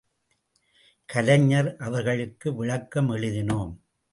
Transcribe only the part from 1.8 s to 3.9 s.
அவர்களுக்கு விளக்கம் எழுதினோம்!